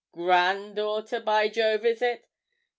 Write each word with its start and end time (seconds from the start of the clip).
granddaughter, 0.13 1.19
by 1.19 1.47
Jove, 1.47 1.85
is 1.85 2.01
it? 2.01 2.25